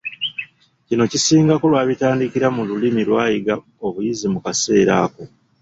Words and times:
Kino 0.87 1.03
kisingako 1.11 1.65
lw’abitandikira 1.71 2.47
mu 2.55 2.61
lulimi 2.69 3.01
lw’ayiga 3.09 3.55
obuyizi 3.87 4.27
mu 4.33 4.39
kaseera 4.45 4.93
ako. 5.05 5.23